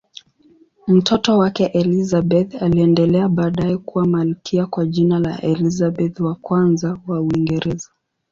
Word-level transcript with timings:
Mtoto 0.87 1.37
wake 1.37 1.65
Elizabeth 1.65 2.55
aliendelea 2.61 3.29
baadaye 3.29 3.77
kuwa 3.77 4.05
malkia 4.05 4.65
kwa 4.65 4.85
jina 4.85 5.19
la 5.19 5.41
Elizabeth 5.41 6.19
I 6.19 6.23
wa 7.07 7.21
Uingereza. 7.21 7.89